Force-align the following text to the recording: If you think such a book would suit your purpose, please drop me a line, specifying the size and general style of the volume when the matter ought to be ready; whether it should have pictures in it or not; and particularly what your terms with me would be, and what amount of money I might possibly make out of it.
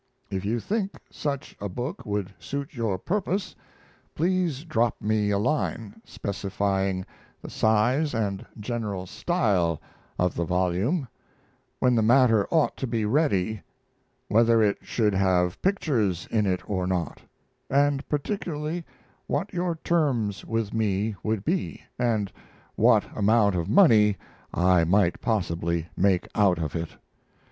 If 0.31 0.43
you 0.43 0.59
think 0.59 0.95
such 1.11 1.55
a 1.61 1.69
book 1.69 2.07
would 2.07 2.33
suit 2.39 2.73
your 2.73 2.97
purpose, 2.97 3.55
please 4.15 4.63
drop 4.63 4.99
me 4.99 5.29
a 5.29 5.37
line, 5.37 6.01
specifying 6.03 7.05
the 7.39 7.51
size 7.51 8.15
and 8.15 8.43
general 8.59 9.05
style 9.05 9.79
of 10.17 10.33
the 10.33 10.43
volume 10.43 11.07
when 11.77 11.93
the 11.93 12.01
matter 12.01 12.47
ought 12.49 12.75
to 12.77 12.87
be 12.87 13.05
ready; 13.05 13.61
whether 14.27 14.59
it 14.63 14.79
should 14.81 15.13
have 15.13 15.61
pictures 15.61 16.27
in 16.31 16.47
it 16.47 16.67
or 16.67 16.87
not; 16.87 17.21
and 17.69 18.09
particularly 18.09 18.83
what 19.27 19.53
your 19.53 19.75
terms 19.83 20.43
with 20.43 20.73
me 20.73 21.15
would 21.21 21.45
be, 21.45 21.83
and 21.99 22.31
what 22.73 23.05
amount 23.15 23.53
of 23.53 23.69
money 23.69 24.17
I 24.51 24.83
might 24.83 25.21
possibly 25.21 25.89
make 25.95 26.27
out 26.33 26.57
of 26.57 26.75
it. 26.75 26.89